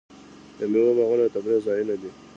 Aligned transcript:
د 0.57 0.59
میوو 0.71 0.97
باغونه 0.97 1.23
د 1.27 1.31
تفریح 1.35 1.59
ځایونه 1.67 1.95
دي. 2.01 2.09